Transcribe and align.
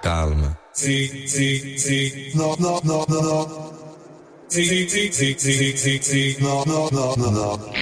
Calma. 0.00 0.56
Sì, 0.72 1.26
sì, 1.26 1.76
sì, 1.76 2.30
no, 2.34 2.54
no, 2.58 2.80
no, 2.84 3.04
no, 3.08 3.20
no. 3.20 3.72
Sì, 4.46 4.64
sì, 4.64 4.88
sì, 4.88 5.10
sì, 5.12 5.34
sì, 5.38 5.76
sì, 5.76 5.98
sì, 6.00 6.36
no, 6.40 6.62
no, 6.66 6.88
no, 6.90 7.14
no, 7.16 7.30
no. 7.30 7.81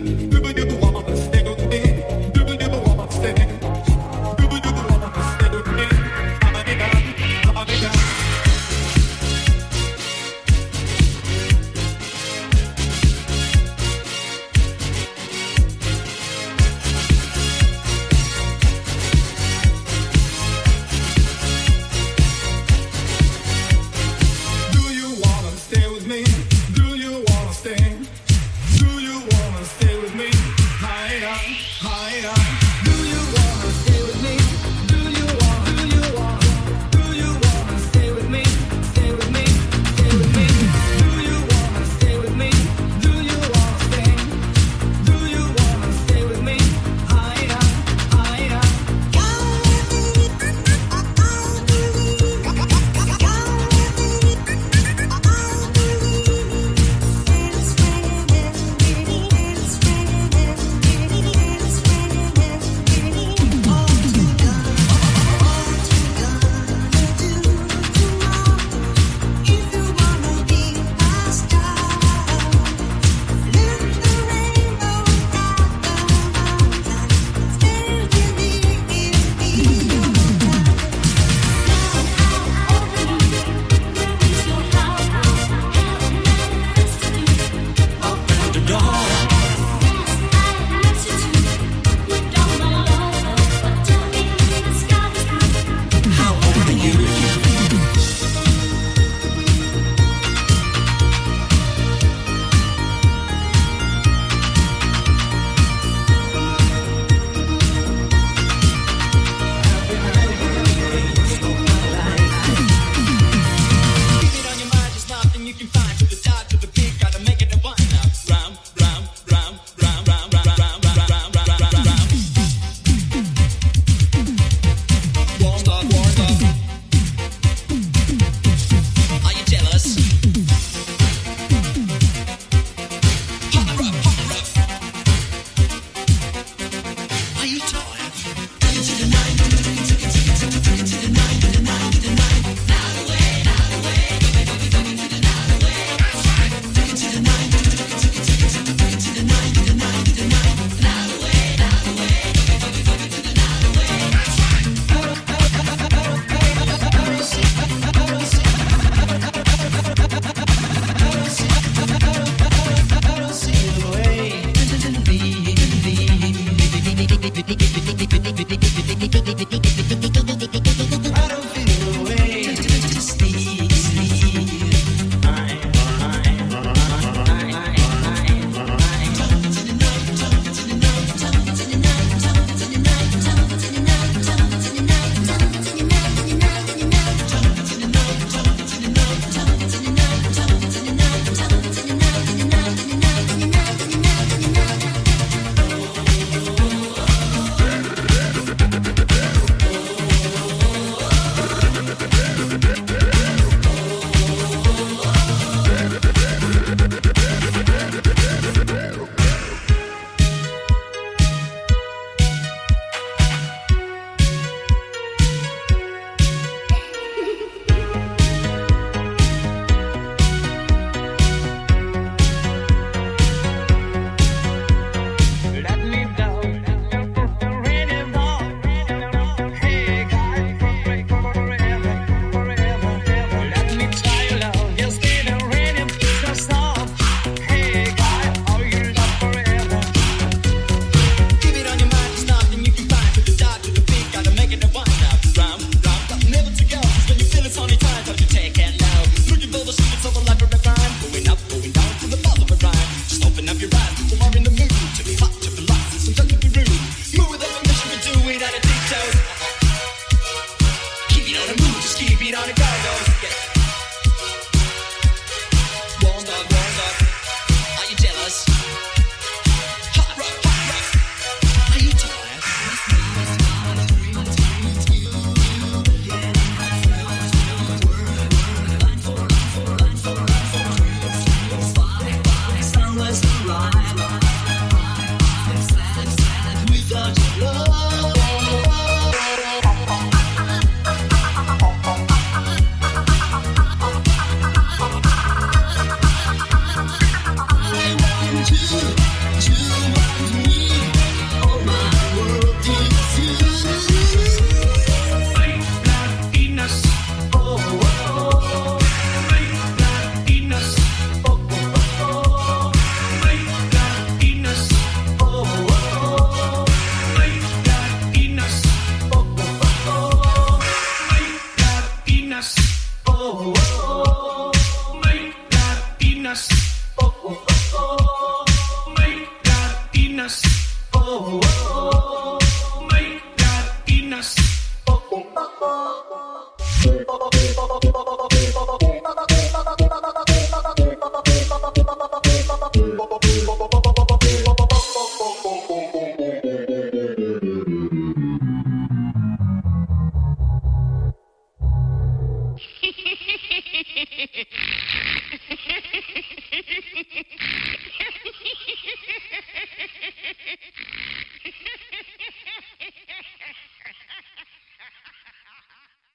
You. 298.51 299.00